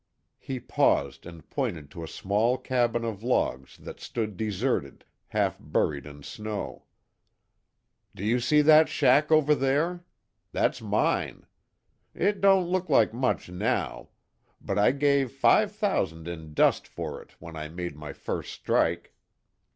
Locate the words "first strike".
18.11-19.13